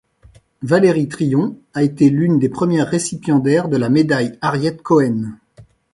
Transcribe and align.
Valerie 0.63 1.07
Tryon 1.07 1.59
a 1.75 1.83
été 1.83 2.09
l'une 2.09 2.39
des 2.39 2.49
premières 2.49 2.87
récipiendaires 2.89 3.67
de 3.69 3.77
la 3.77 3.87
médaille 3.89 4.35
Harriet 4.41 4.75
Cohen. 4.77 5.37